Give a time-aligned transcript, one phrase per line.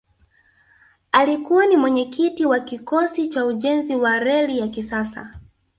[1.11, 5.39] alikuwa ni mwenyekiti wa kikosi cha ujenzi wa reli ya kisasa